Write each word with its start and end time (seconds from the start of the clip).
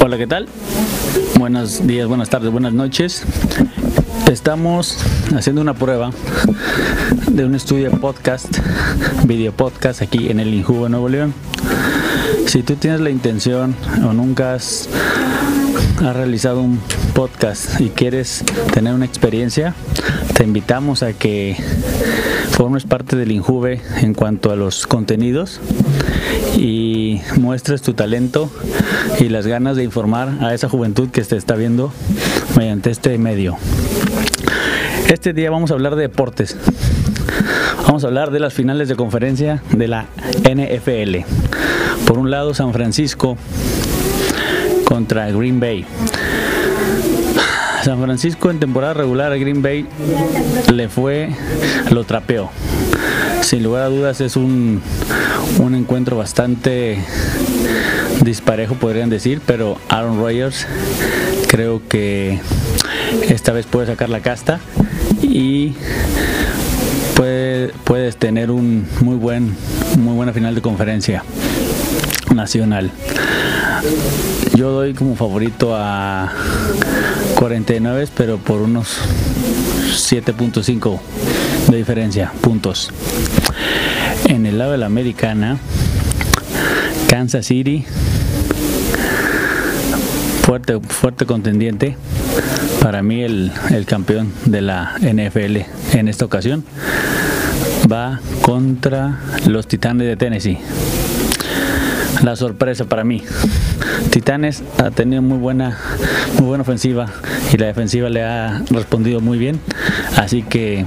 Hola, 0.00 0.18
¿qué 0.18 0.26
tal? 0.26 0.48
Buenos 1.38 1.86
días, 1.86 2.08
buenas 2.08 2.28
tardes, 2.28 2.50
buenas 2.50 2.72
noches. 2.72 3.22
Estamos 4.28 4.98
haciendo 5.36 5.62
una 5.62 5.74
prueba 5.74 6.10
de 7.28 7.44
un 7.44 7.54
estudio 7.54 7.92
podcast, 7.92 8.58
video 9.24 9.52
podcast 9.52 10.02
aquí 10.02 10.30
en 10.30 10.40
el 10.40 10.52
Injubo 10.52 10.88
Nuevo 10.88 11.08
León. 11.08 11.32
Si 12.46 12.64
tú 12.64 12.74
tienes 12.74 13.00
la 13.00 13.10
intención 13.10 13.76
o 14.04 14.12
nunca 14.12 14.54
has 14.54 14.88
realizado 16.00 16.60
un 16.60 16.80
podcast 17.14 17.80
y 17.80 17.90
quieres 17.90 18.44
tener 18.74 18.94
una 18.94 19.04
experiencia, 19.04 19.74
te 20.34 20.42
invitamos 20.42 21.04
a 21.04 21.12
que 21.12 21.56
formes 22.52 22.84
parte 22.84 23.16
del 23.16 23.32
Injuve 23.32 23.80
en 24.00 24.14
cuanto 24.14 24.50
a 24.50 24.56
los 24.56 24.86
contenidos 24.86 25.60
y 26.56 27.20
muestres 27.40 27.82
tu 27.82 27.94
talento 27.94 28.50
y 29.18 29.28
las 29.28 29.46
ganas 29.46 29.76
de 29.76 29.84
informar 29.84 30.38
a 30.40 30.54
esa 30.54 30.68
juventud 30.68 31.08
que 31.10 31.24
se 31.24 31.36
está 31.36 31.54
viendo 31.56 31.92
mediante 32.56 32.90
este 32.90 33.16
medio. 33.18 33.56
Este 35.08 35.32
día 35.32 35.50
vamos 35.50 35.70
a 35.70 35.74
hablar 35.74 35.96
de 35.96 36.02
deportes. 36.02 36.56
Vamos 37.86 38.04
a 38.04 38.08
hablar 38.08 38.30
de 38.30 38.40
las 38.40 38.54
finales 38.54 38.88
de 38.88 38.96
conferencia 38.96 39.62
de 39.72 39.88
la 39.88 40.06
NFL. 40.44 41.26
Por 42.06 42.18
un 42.18 42.30
lado, 42.30 42.54
San 42.54 42.72
Francisco 42.72 43.36
contra 44.84 45.30
Green 45.30 45.58
Bay. 45.58 45.86
San 47.82 48.00
Francisco 48.00 48.50
en 48.50 48.60
temporada 48.60 48.94
regular 48.94 49.32
a 49.32 49.36
Green 49.36 49.60
Bay 49.60 49.86
le 50.72 50.88
fue, 50.88 51.30
lo 51.90 52.04
trapeó. 52.04 52.50
Sin 53.40 53.64
lugar 53.64 53.82
a 53.82 53.88
dudas 53.88 54.20
es 54.20 54.36
un, 54.36 54.80
un 55.58 55.74
encuentro 55.74 56.16
bastante 56.16 56.98
disparejo 58.22 58.76
podrían 58.76 59.10
decir, 59.10 59.40
pero 59.44 59.78
Aaron 59.88 60.18
Rodgers 60.18 60.66
creo 61.48 61.82
que 61.88 62.40
esta 63.28 63.52
vez 63.52 63.66
puede 63.66 63.88
sacar 63.88 64.08
la 64.08 64.20
casta 64.20 64.60
y 65.20 65.74
puede, 67.16 67.72
puedes 67.84 68.16
tener 68.16 68.52
un 68.52 68.86
muy 69.00 69.16
buen 69.16 69.56
muy 69.98 70.14
buena 70.14 70.32
final 70.32 70.54
de 70.54 70.62
conferencia 70.62 71.24
nacional. 72.32 72.92
Yo 74.54 74.70
doy 74.70 74.94
como 74.94 75.16
favorito 75.16 75.74
a 75.74 76.32
49, 77.42 78.06
pero 78.16 78.38
por 78.38 78.60
unos 78.60 78.98
7.5 79.96 81.00
de 81.70 81.76
diferencia, 81.76 82.30
puntos. 82.40 82.92
En 84.28 84.46
el 84.46 84.58
lado 84.58 84.70
de 84.70 84.78
la 84.78 84.86
americana, 84.86 85.58
Kansas 87.08 87.46
City, 87.46 87.84
fuerte, 90.42 90.78
fuerte 90.78 91.26
contendiente. 91.26 91.96
Para 92.80 93.02
mí 93.02 93.24
el, 93.24 93.50
el 93.70 93.86
campeón 93.86 94.32
de 94.44 94.60
la 94.60 94.94
NFL 95.00 95.96
en 95.98 96.06
esta 96.06 96.24
ocasión 96.24 96.64
va 97.90 98.20
contra 98.42 99.18
los 99.48 99.66
Titanes 99.66 100.06
de 100.06 100.16
Tennessee. 100.16 100.58
La 102.22 102.36
sorpresa 102.36 102.84
para 102.84 103.02
mí. 103.02 103.24
Titanes 104.12 104.62
ha 104.76 104.90
tenido 104.90 105.22
muy 105.22 105.38
buena, 105.38 105.78
muy 106.36 106.46
buena 106.46 106.60
ofensiva 106.60 107.06
y 107.50 107.56
la 107.56 107.64
defensiva 107.64 108.10
le 108.10 108.22
ha 108.22 108.62
respondido 108.68 109.22
muy 109.22 109.38
bien. 109.38 109.58
Así 110.18 110.42
que 110.42 110.84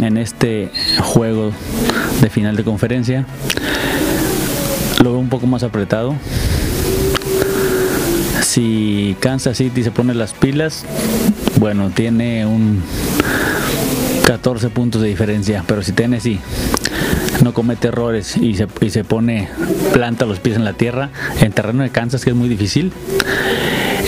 en 0.00 0.16
este 0.16 0.72
juego 0.98 1.52
de 2.20 2.28
final 2.28 2.56
de 2.56 2.64
conferencia 2.64 3.24
lo 5.00 5.12
veo 5.12 5.20
un 5.20 5.28
poco 5.28 5.46
más 5.46 5.62
apretado. 5.62 6.16
Si 8.42 9.16
Kansas 9.20 9.56
City 9.56 9.84
se 9.84 9.92
pone 9.92 10.12
las 10.12 10.32
pilas, 10.32 10.84
bueno, 11.60 11.90
tiene 11.94 12.46
un 12.46 12.82
14 14.26 14.70
puntos 14.70 15.02
de 15.02 15.06
diferencia, 15.06 15.62
pero 15.68 15.84
si 15.84 15.92
Tennessee 15.92 16.40
no 17.42 17.52
comete 17.52 17.88
errores 17.88 18.36
y 18.36 18.54
se, 18.54 18.66
y 18.80 18.90
se 18.90 19.04
pone, 19.04 19.48
planta 19.92 20.26
los 20.26 20.40
pies 20.40 20.56
en 20.56 20.64
la 20.64 20.72
tierra, 20.72 21.10
en 21.40 21.52
terreno 21.52 21.82
de 21.82 21.90
Kansas, 21.90 22.24
que 22.24 22.30
es 22.30 22.36
muy 22.36 22.48
difícil, 22.48 22.92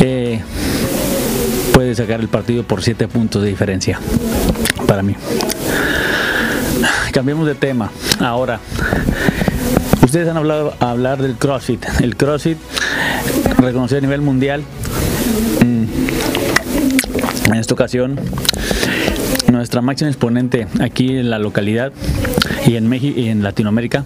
eh, 0.01 0.41
puede 1.73 1.95
sacar 1.95 2.21
el 2.21 2.29
partido 2.29 2.63
por 2.63 2.83
7 2.83 3.09
puntos 3.09 3.43
de 3.43 3.49
diferencia 3.49 4.01
para 4.87 5.03
mí. 5.03 5.15
Cambiemos 7.13 7.47
de 7.47 7.55
tema. 7.55 7.91
Ahora, 8.21 8.61
ustedes 10.03 10.29
han 10.29 10.37
hablado 10.37 10.75
hablar 10.79 11.21
del 11.21 11.35
CrossFit. 11.35 11.85
El 12.01 12.17
CrossFit 12.17 12.59
reconocido 13.59 13.99
a 13.99 14.03
nivel 14.03 14.21
mundial. 14.21 14.63
En 17.51 17.55
esta 17.55 17.75
ocasión, 17.75 18.21
nuestra 19.59 19.83
máxima 19.83 20.09
exponente 20.09 20.69
aquí 20.81 21.17
en 21.17 21.31
la 21.31 21.41
localidad 21.41 21.93
y 22.65 22.77
en 22.77 22.89
México 22.89 23.19
y 23.19 23.29
en 23.29 23.43
Latinoamérica, 23.43 24.05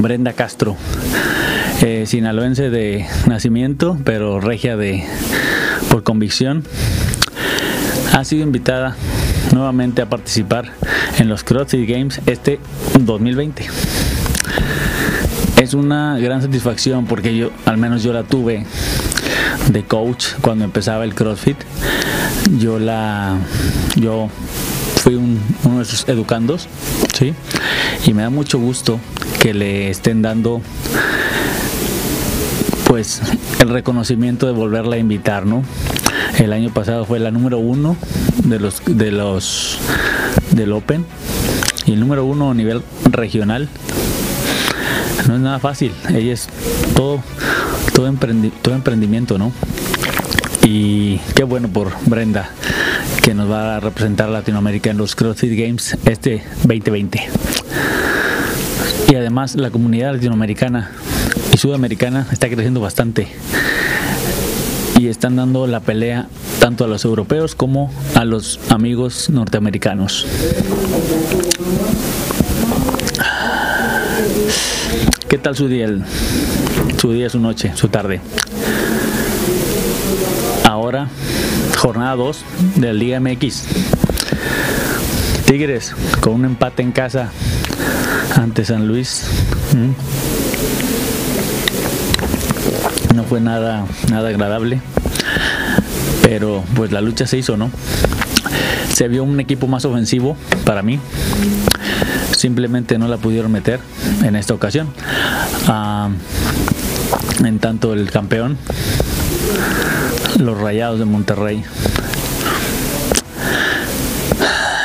Brenda 0.00 0.32
Castro, 0.32 0.76
eh, 1.82 2.02
sinaloense 2.04 2.68
de 2.68 3.06
nacimiento, 3.28 3.96
pero 4.02 4.40
regia 4.40 4.76
de 4.76 5.04
por 5.88 6.02
convicción, 6.02 6.64
ha 8.12 8.24
sido 8.24 8.42
invitada 8.42 8.96
nuevamente 9.54 10.02
a 10.02 10.08
participar 10.08 10.72
en 11.20 11.28
los 11.28 11.44
CrossFit 11.44 11.88
Games 11.88 12.20
este 12.26 12.58
2020. 12.98 13.66
Es 15.62 15.74
una 15.74 16.18
gran 16.18 16.42
satisfacción 16.42 17.06
porque 17.06 17.36
yo, 17.36 17.52
al 17.66 17.76
menos 17.76 18.02
yo 18.02 18.12
la 18.12 18.24
tuve 18.24 18.66
de 19.68 19.84
coach 19.84 20.26
cuando 20.40 20.64
empezaba 20.64 21.04
el 21.04 21.14
CrossFit. 21.14 21.56
Yo 22.58 22.78
la, 22.78 23.36
yo 23.96 24.28
fui 25.02 25.14
un, 25.14 25.40
uno 25.64 25.80
de 25.80 25.84
sus 25.84 26.08
educandos, 26.08 26.68
sí, 27.16 27.34
y 28.06 28.14
me 28.14 28.22
da 28.22 28.30
mucho 28.30 28.58
gusto 28.58 28.98
que 29.40 29.54
le 29.54 29.90
estén 29.90 30.22
dando, 30.22 30.60
pues, 32.86 33.20
el 33.60 33.68
reconocimiento 33.68 34.46
de 34.46 34.52
volverla 34.52 34.96
a 34.96 34.98
invitar, 34.98 35.46
¿no? 35.46 35.62
El 36.38 36.52
año 36.52 36.70
pasado 36.70 37.04
fue 37.04 37.18
la 37.18 37.30
número 37.30 37.58
uno 37.58 37.96
de 38.44 38.60
los 38.60 38.82
de 38.86 39.10
los 39.10 39.78
del 40.52 40.72
Open 40.72 41.04
y 41.86 41.92
el 41.92 42.00
número 42.00 42.24
uno 42.24 42.50
a 42.50 42.54
nivel 42.54 42.82
regional. 43.10 43.68
No 45.26 45.34
es 45.34 45.40
nada 45.40 45.58
fácil. 45.58 45.92
Ella 46.08 46.32
es 46.32 46.48
todo 46.94 47.22
todo, 47.98 48.06
emprendi 48.06 48.50
todo 48.62 48.76
emprendimiento, 48.76 49.38
¿no? 49.38 49.50
Y 50.62 51.18
qué 51.34 51.42
bueno 51.42 51.66
por 51.66 51.90
Brenda 52.06 52.48
que 53.24 53.34
nos 53.34 53.50
va 53.50 53.74
a 53.74 53.80
representar 53.80 54.28
a 54.28 54.30
Latinoamérica 54.30 54.88
en 54.90 54.98
los 54.98 55.16
CrossFit 55.16 55.58
Games 55.58 55.98
este 56.04 56.44
2020. 56.58 57.20
Y 59.10 59.14
además 59.16 59.56
la 59.56 59.70
comunidad 59.70 60.12
latinoamericana 60.12 60.92
y 61.52 61.56
sudamericana 61.56 62.28
está 62.30 62.48
creciendo 62.48 62.78
bastante 62.78 63.26
y 64.96 65.08
están 65.08 65.34
dando 65.34 65.66
la 65.66 65.80
pelea 65.80 66.28
tanto 66.60 66.84
a 66.84 66.86
los 66.86 67.04
europeos 67.04 67.56
como 67.56 67.92
a 68.14 68.24
los 68.24 68.60
amigos 68.68 69.28
norteamericanos. 69.28 70.24
¿Qué 75.28 75.36
tal 75.36 75.54
su 75.54 75.68
día? 75.68 75.88
Su 76.98 77.12
día, 77.12 77.28
su 77.28 77.38
noche, 77.38 77.72
su 77.74 77.88
tarde. 77.88 78.22
Ahora, 80.64 81.08
jornada 81.76 82.16
2 82.16 82.44
del 82.76 82.98
Liga 82.98 83.20
MX. 83.20 83.64
Tigres 85.46 85.94
con 86.22 86.32
un 86.32 86.44
empate 86.46 86.82
en 86.82 86.92
casa 86.92 87.30
ante 88.36 88.64
San 88.64 88.88
Luis. 88.88 89.24
No 93.14 93.24
fue 93.24 93.42
nada, 93.42 93.84
nada 94.10 94.30
agradable, 94.30 94.80
pero 96.22 96.64
pues 96.74 96.90
la 96.90 97.02
lucha 97.02 97.26
se 97.26 97.36
hizo, 97.36 97.58
¿no? 97.58 97.70
Se 98.94 99.08
vio 99.08 99.24
un 99.24 99.38
equipo 99.40 99.66
más 99.66 99.84
ofensivo 99.84 100.38
para 100.64 100.82
mí. 100.82 100.98
Simplemente 102.38 102.98
no 102.98 103.08
la 103.08 103.16
pudieron 103.16 103.50
meter 103.50 103.80
en 104.22 104.36
esta 104.36 104.54
ocasión. 104.54 104.86
Ah, 105.66 106.08
en 107.44 107.58
tanto 107.58 107.92
el 107.94 108.12
campeón, 108.12 108.56
los 110.38 110.56
Rayados 110.56 111.00
de 111.00 111.04
Monterrey, 111.04 111.64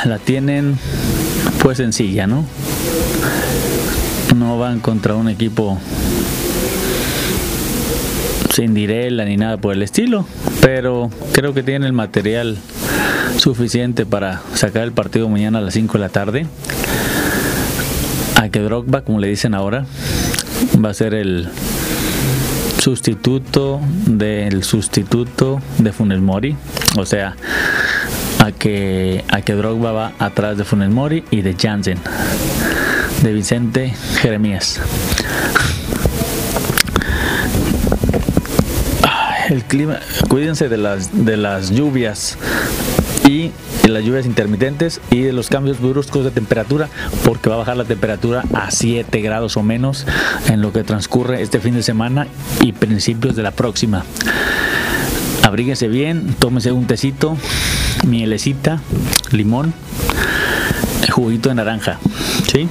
la 0.04 0.18
tienen 0.18 0.76
pues 1.62 1.76
sencilla, 1.76 2.26
¿no? 2.26 2.44
No 4.34 4.58
van 4.58 4.80
contra 4.80 5.14
un 5.14 5.28
equipo 5.28 5.78
sin 8.52 8.74
direla 8.74 9.24
ni 9.26 9.36
nada 9.36 9.58
por 9.58 9.74
el 9.74 9.82
estilo, 9.84 10.26
pero 10.60 11.08
creo 11.32 11.54
que 11.54 11.62
tienen 11.62 11.84
el 11.84 11.92
material 11.92 12.58
suficiente 13.38 14.06
para 14.06 14.42
sacar 14.54 14.82
el 14.82 14.90
partido 14.90 15.28
mañana 15.28 15.58
a 15.58 15.62
las 15.62 15.74
5 15.74 15.92
de 15.92 15.98
la 16.00 16.08
tarde. 16.08 16.46
A 18.36 18.48
que 18.48 18.60
Drogba, 18.60 19.02
como 19.02 19.20
le 19.20 19.28
dicen 19.28 19.54
ahora, 19.54 19.86
va 20.84 20.90
a 20.90 20.94
ser 20.94 21.14
el 21.14 21.48
sustituto 22.78 23.80
del 24.06 24.62
sustituto 24.62 25.60
de 25.78 25.92
Funes 25.92 26.20
Mori, 26.20 26.56
o 26.98 27.06
sea, 27.06 27.36
a 28.40 28.52
que 28.52 29.24
a 29.30 29.40
que 29.40 29.54
Drogba 29.54 29.92
va 29.92 30.12
atrás 30.18 30.58
de 30.58 30.64
Funes 30.64 30.90
Mori 30.90 31.24
y 31.30 31.40
de 31.40 31.54
Jansen, 31.54 31.98
de 33.22 33.32
Vicente 33.32 33.94
Jeremías. 34.20 34.80
El 39.48 39.62
clima, 39.64 40.00
cuídense 40.28 40.68
de 40.68 40.76
las 40.76 41.24
de 41.24 41.36
las 41.36 41.70
lluvias 41.70 42.36
y 43.28 43.52
de 43.84 43.90
las 43.90 44.02
lluvias 44.02 44.24
intermitentes 44.24 45.00
y 45.10 45.20
de 45.20 45.32
los 45.32 45.48
cambios 45.48 45.78
bruscos 45.78 46.24
de 46.24 46.30
temperatura 46.30 46.88
porque 47.22 47.50
va 47.50 47.56
a 47.56 47.58
bajar 47.58 47.76
la 47.76 47.84
temperatura 47.84 48.42
a 48.54 48.70
7 48.70 49.20
grados 49.20 49.58
o 49.58 49.62
menos 49.62 50.06
en 50.48 50.62
lo 50.62 50.72
que 50.72 50.84
transcurre 50.84 51.42
este 51.42 51.60
fin 51.60 51.74
de 51.74 51.82
semana 51.82 52.26
y 52.62 52.72
principios 52.72 53.36
de 53.36 53.42
la 53.42 53.50
próxima. 53.50 54.04
Abríguese 55.42 55.88
bien, 55.88 56.34
tómese 56.38 56.72
un 56.72 56.86
tecito, 56.86 57.36
mielecita, 58.06 58.80
limón, 59.30 59.74
juguito 61.10 61.50
de 61.50 61.54
naranja, 61.56 61.98
¿sí? 62.50 62.66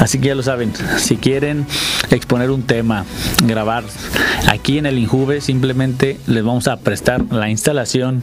Así 0.00 0.18
que 0.18 0.28
ya 0.28 0.34
lo 0.34 0.42
saben, 0.42 0.72
si 0.96 1.16
quieren 1.16 1.66
exponer 2.10 2.50
un 2.50 2.62
tema, 2.62 3.04
grabar 3.44 3.84
aquí 4.46 4.78
en 4.78 4.86
el 4.86 4.98
Injuve, 4.98 5.40
simplemente 5.40 6.18
les 6.26 6.44
vamos 6.44 6.68
a 6.68 6.76
prestar 6.78 7.24
la 7.32 7.50
instalación, 7.50 8.22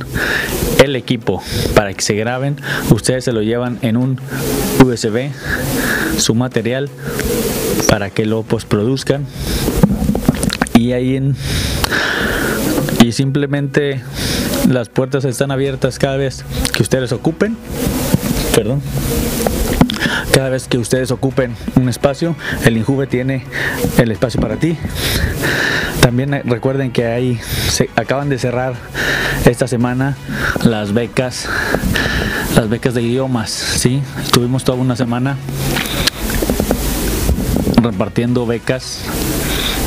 el 0.83 0.95
equipo 0.95 1.41
para 1.73 1.93
que 1.93 2.01
se 2.01 2.15
graben. 2.15 2.57
Ustedes 2.89 3.25
se 3.25 3.31
lo 3.31 3.41
llevan 3.41 3.77
en 3.81 3.97
un 3.97 4.19
USB, 4.83 5.29
su 6.17 6.35
material, 6.35 6.89
para 7.89 8.09
que 8.09 8.25
lo 8.25 8.43
postproduzcan. 8.43 9.25
Y 10.73 10.91
ahí 10.91 11.15
en. 11.15 11.35
Y 13.03 13.11
simplemente 13.11 14.01
las 14.69 14.89
puertas 14.89 15.25
están 15.25 15.51
abiertas 15.51 15.99
cada 15.99 16.17
vez 16.17 16.43
que 16.73 16.81
ustedes 16.81 17.11
ocupen. 17.11 17.57
Perdón 18.55 18.81
cada 20.35 20.49
vez 20.49 20.67
que 20.67 20.77
ustedes 20.77 21.11
ocupen 21.11 21.55
un 21.77 21.87
espacio, 21.87 22.35
el 22.65 22.75
Injuve 22.75 23.07
tiene 23.07 23.45
el 23.97 24.11
espacio 24.11 24.41
para 24.41 24.57
ti. 24.57 24.77
También 26.05 26.35
eh, 26.35 26.43
recuerden 26.45 26.91
que 26.91 27.07
ahí 27.07 27.39
se 27.67 27.89
acaban 27.95 28.29
de 28.29 28.37
cerrar 28.37 28.75
esta 29.47 29.67
semana 29.67 30.15
las 30.63 30.93
becas, 30.93 31.49
las 32.55 32.69
becas 32.69 32.93
de 32.93 33.01
idiomas, 33.01 33.49
¿sí? 33.49 34.03
Tuvimos 34.31 34.63
toda 34.63 34.77
una 34.77 34.95
semana 34.95 35.35
repartiendo 37.81 38.45
becas 38.45 39.01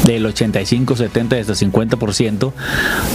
del 0.07 0.27
85, 0.27 0.97
70 0.97 1.37
hasta 1.37 1.53
50% 1.53 2.53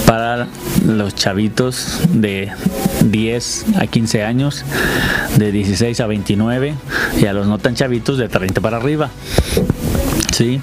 para 0.05 0.47
los 0.85 1.13
chavitos 1.13 1.99
de 2.09 2.53
10 3.03 3.65
a 3.81 3.87
15 3.87 4.23
años, 4.23 4.63
de 5.35 5.51
16 5.51 5.99
a 5.99 6.07
29 6.07 6.73
y 7.19 7.25
a 7.25 7.33
los 7.33 7.47
no 7.47 7.57
tan 7.57 7.75
chavitos 7.75 8.17
de 8.17 8.29
30 8.29 8.61
para 8.61 8.77
arriba. 8.77 9.09
Sí. 10.33 10.61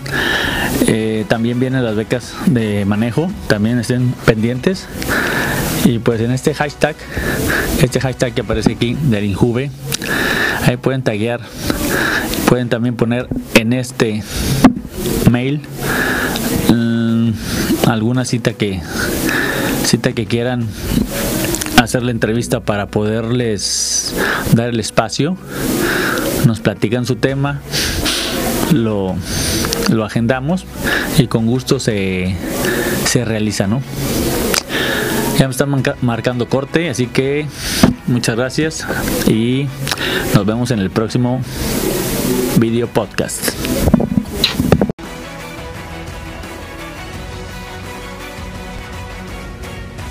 Eh, 0.86 1.24
también 1.28 1.60
vienen 1.60 1.84
las 1.84 1.96
becas 1.96 2.34
de 2.46 2.84
manejo, 2.84 3.30
también 3.46 3.78
estén 3.78 4.14
pendientes. 4.24 4.86
Y 5.84 5.98
pues 5.98 6.20
en 6.20 6.30
este 6.30 6.54
hashtag, 6.54 6.96
este 7.82 8.00
hashtag 8.00 8.34
que 8.34 8.40
aparece 8.42 8.72
aquí 8.72 8.96
del 9.02 9.24
Injuve, 9.24 9.70
ahí 10.66 10.76
pueden 10.76 11.02
taguear, 11.02 11.40
pueden 12.48 12.68
también 12.68 12.96
poner 12.96 13.28
en 13.54 13.72
este 13.72 14.22
mail 15.30 15.62
mm, 16.68 17.30
alguna 17.86 18.24
cita 18.24 18.52
que 18.52 18.80
cita 19.84 20.12
que 20.12 20.26
quieran 20.26 20.66
hacer 21.82 22.02
la 22.02 22.10
entrevista 22.10 22.60
para 22.60 22.86
poderles 22.86 24.14
dar 24.52 24.68
el 24.68 24.80
espacio. 24.80 25.36
Nos 26.46 26.60
platican 26.60 27.06
su 27.06 27.16
tema, 27.16 27.60
lo, 28.72 29.16
lo 29.90 30.04
agendamos 30.04 30.64
y 31.18 31.26
con 31.26 31.46
gusto 31.46 31.78
se, 31.78 32.34
se 33.06 33.24
realiza, 33.24 33.66
¿no? 33.66 33.82
Ya 35.38 35.46
me 35.46 35.52
están 35.52 35.82
marcando 36.02 36.48
corte, 36.48 36.90
así 36.90 37.06
que 37.06 37.46
muchas 38.06 38.36
gracias 38.36 38.86
y 39.26 39.66
nos 40.34 40.44
vemos 40.44 40.70
en 40.70 40.80
el 40.80 40.90
próximo 40.90 41.40
video 42.58 42.88
podcast. 42.88 43.50